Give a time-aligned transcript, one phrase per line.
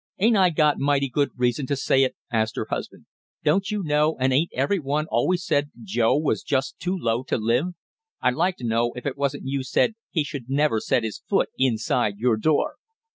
[0.17, 3.05] "Ain't I got mighty good reason to say it?" asked her husband.
[3.43, 7.37] "Don't you know, and ain't every one always said Joe was just too low to
[7.37, 7.65] live?
[8.19, 11.49] I'd like to know if it wasn't you said he should never set his foot
[11.55, 12.77] inside your door?"